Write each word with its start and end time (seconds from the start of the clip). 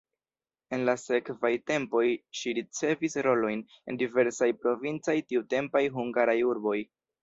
En 0.77 0.85
la 0.87 0.95
sekvaj 1.01 1.51
tempoj 1.73 2.01
ŝi 2.41 2.55
ricevis 2.61 3.19
rolojn 3.29 3.63
en 3.93 4.03
diversaj 4.03 4.53
provincaj 4.67 5.21
tiutempaj 5.33 5.89
hungaraj 6.01 6.41
urboj. 6.55 6.79